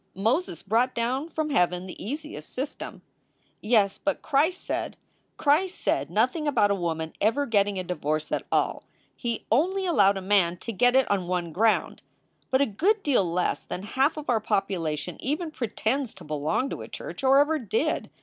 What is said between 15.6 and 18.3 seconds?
tends to belong to a church or ever did.